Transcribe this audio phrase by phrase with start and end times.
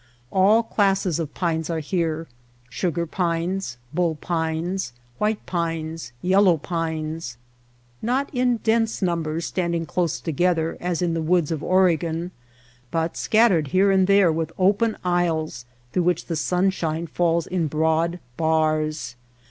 [0.31, 2.25] All classes of pines are here—
[2.71, 7.37] sugar pines, bull pines, white pines, yellow pines—
[8.01, 12.31] not in dense numbers standing close together as in the woods of Ore gon,
[12.89, 18.17] but scattered here and there with open aisles through which the sunshine falls in broad
[18.37, 19.15] bars.